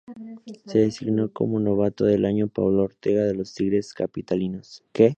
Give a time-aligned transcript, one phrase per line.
[0.65, 4.83] Se designó como novato del año a Pablo Ortega de los Tigres Capitalinos.